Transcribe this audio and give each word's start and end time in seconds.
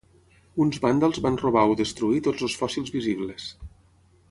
Uns 0.63 0.79
vàndals 0.85 1.19
van 1.25 1.37
robar 1.41 1.67
o 1.73 1.77
destruir 1.83 2.23
tots 2.29 2.47
els 2.49 2.57
fòssils 2.63 2.93
visibles. 2.99 3.47